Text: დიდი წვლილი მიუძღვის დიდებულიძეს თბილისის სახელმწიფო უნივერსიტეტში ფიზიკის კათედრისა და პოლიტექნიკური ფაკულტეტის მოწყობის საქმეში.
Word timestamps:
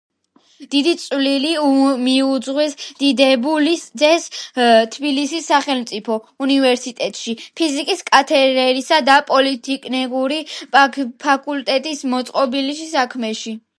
დიდი 0.73 0.91
წვლილი 1.01 1.49
მიუძღვის 2.05 2.71
დიდებულიძეს 3.01 4.23
თბილისის 4.95 5.49
სახელმწიფო 5.51 6.17
უნივერსიტეტში 6.45 7.35
ფიზიკის 7.61 8.01
კათედრისა 8.09 8.99
და 9.11 9.17
პოლიტექნიკური 9.31 10.39
ფაკულტეტის 11.29 12.01
მოწყობის 12.15 12.83
საქმეში. 12.97 13.55